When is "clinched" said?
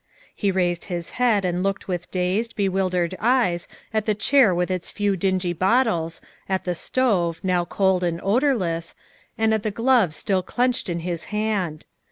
10.41-10.89